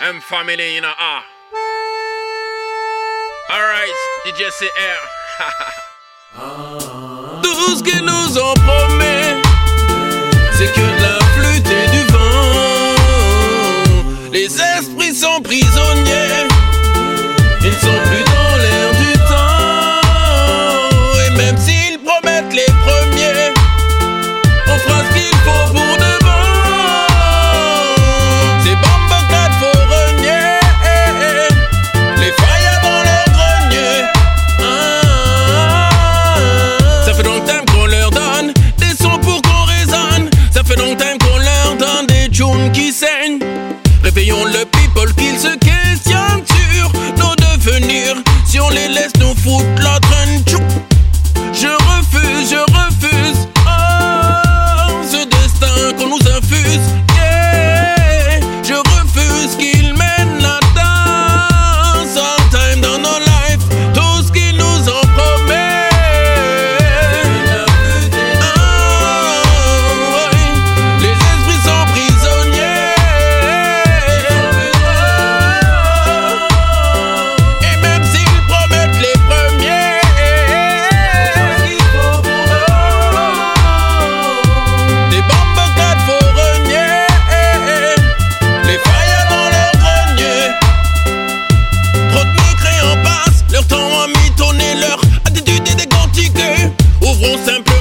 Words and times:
M 0.00 0.20
family, 0.20 0.76
you 0.76 0.80
know, 0.80 0.92
ah. 0.96 1.24
Alright, 3.50 3.90
DJ 4.24 4.48
CR. 4.56 5.00
Tout 7.42 7.76
ce 7.76 7.82
qu'ils 7.82 8.04
nous 8.04 8.38
ont 8.38 8.54
promis, 8.54 9.42
c'est 10.52 10.72
que 10.72 10.80
de 10.80 11.02
la 11.02 11.18
flûte 11.34 11.66
et 11.66 11.88
du 11.90 12.02
vent. 12.12 12.94
Les 14.30 14.46
esprits 14.60 15.16
sont 15.16 15.42
prisonniers, 15.42 16.46
ils 17.64 17.74
sont 17.74 18.00
plus 18.06 18.22
dans 18.22 18.37
Le 44.20 44.64
people 44.64 45.14
qu'ils 45.14 45.38
se 45.38 45.56
questionnent 45.58 46.42
sur 46.44 46.92
nos 47.18 47.36
devenirs. 47.36 48.16
Si 48.44 48.58
on 48.58 48.68
les 48.68 48.88
laisse 48.88 49.12
nous 49.20 49.32
foutre 49.32 49.64
la 49.80 50.00
traîne, 50.00 50.27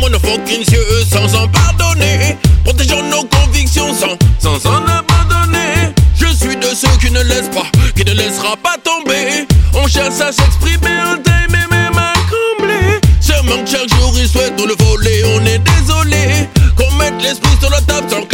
mon 0.00 0.18
fucking 0.18 0.64
yeux 0.72 1.04
sans 1.10 1.34
en 1.34 1.48
pardonner. 1.48 2.36
Protégeons 2.64 3.02
nos 3.04 3.24
convictions 3.24 3.92
sans, 3.94 4.16
sans 4.38 4.66
en 4.66 4.84
abandonner. 4.86 5.92
Je 6.18 6.26
suis 6.34 6.56
de 6.56 6.74
ceux 6.74 6.96
qui 7.00 7.10
ne 7.10 7.22
laissent 7.22 7.50
pas, 7.50 7.66
qui 7.94 8.04
ne 8.04 8.14
laissera 8.14 8.56
pas 8.56 8.76
tomber. 8.82 9.46
On 9.74 9.86
cherche 9.86 10.20
à 10.20 10.32
s'exprimer, 10.32 10.96
on 11.12 11.22
t'aime 11.22 11.54
et 11.54 11.74
même 11.74 11.98
à 11.98 12.12
combler. 12.30 13.00
Ce 13.20 13.32
manque 13.44 13.66
chaque 13.66 13.88
jour, 14.00 14.12
il 14.16 14.28
souhaite 14.28 14.58
nous 14.58 14.66
le 14.66 14.74
voler, 14.78 15.22
on 15.36 15.44
est 15.46 15.58
désolé. 15.58 16.48
Qu'on 16.76 16.90
mette 16.96 17.20
l'esprit 17.22 17.56
sur 17.60 17.70
la 17.70 17.80
table 17.82 18.08
sans 18.10 18.24